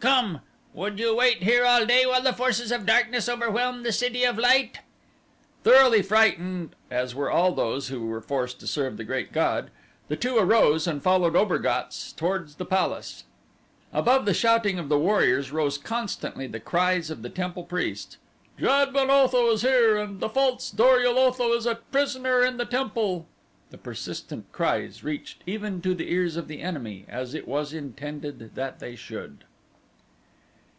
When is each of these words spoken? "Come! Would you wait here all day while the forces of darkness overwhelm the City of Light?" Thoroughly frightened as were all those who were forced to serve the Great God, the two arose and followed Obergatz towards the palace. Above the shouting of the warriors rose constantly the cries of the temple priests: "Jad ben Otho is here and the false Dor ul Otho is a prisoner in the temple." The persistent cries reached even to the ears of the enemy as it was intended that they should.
"Come! 0.00 0.40
Would 0.74 0.98
you 0.98 1.14
wait 1.14 1.44
here 1.44 1.64
all 1.64 1.86
day 1.86 2.04
while 2.06 2.20
the 2.22 2.32
forces 2.32 2.72
of 2.72 2.84
darkness 2.84 3.28
overwhelm 3.28 3.84
the 3.84 3.92
City 3.92 4.24
of 4.24 4.36
Light?" 4.36 4.80
Thoroughly 5.62 6.02
frightened 6.02 6.74
as 6.90 7.14
were 7.14 7.30
all 7.30 7.52
those 7.54 7.86
who 7.86 8.06
were 8.08 8.20
forced 8.20 8.58
to 8.60 8.66
serve 8.66 8.96
the 8.96 9.04
Great 9.04 9.32
God, 9.32 9.70
the 10.08 10.16
two 10.16 10.38
arose 10.38 10.88
and 10.88 11.04
followed 11.04 11.36
Obergatz 11.36 12.10
towards 12.12 12.56
the 12.56 12.64
palace. 12.66 13.26
Above 13.92 14.24
the 14.24 14.34
shouting 14.34 14.76
of 14.80 14.88
the 14.88 14.98
warriors 14.98 15.52
rose 15.52 15.78
constantly 15.78 16.48
the 16.48 16.58
cries 16.60 17.08
of 17.08 17.22
the 17.22 17.30
temple 17.30 17.62
priests: 17.62 18.16
"Jad 18.58 18.92
ben 18.92 19.08
Otho 19.08 19.52
is 19.52 19.62
here 19.62 19.96
and 19.96 20.18
the 20.18 20.28
false 20.28 20.72
Dor 20.72 20.98
ul 20.98 21.16
Otho 21.16 21.52
is 21.52 21.64
a 21.64 21.76
prisoner 21.76 22.42
in 22.42 22.56
the 22.56 22.66
temple." 22.66 23.26
The 23.70 23.78
persistent 23.78 24.50
cries 24.50 25.04
reached 25.04 25.44
even 25.46 25.80
to 25.82 25.94
the 25.94 26.10
ears 26.12 26.36
of 26.36 26.48
the 26.48 26.60
enemy 26.60 27.04
as 27.08 27.34
it 27.34 27.46
was 27.46 27.72
intended 27.72 28.56
that 28.56 28.80
they 28.80 28.96
should. 28.96 29.44